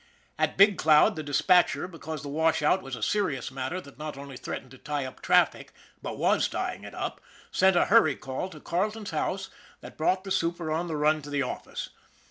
[0.39, 4.35] At Big Cloud, the dispatcher, because the washout was a serious matter that not only
[4.35, 8.59] threatened to tie up traffic, but was tying it up, sent a hurry call to
[8.59, 9.51] Carleton's house
[9.81, 11.89] that brought the super on the run to the office.